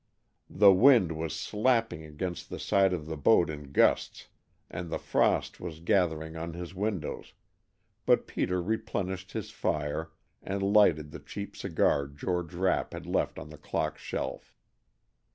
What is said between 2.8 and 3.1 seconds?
of